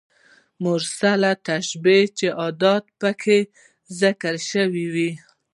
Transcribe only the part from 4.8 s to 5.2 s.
يي.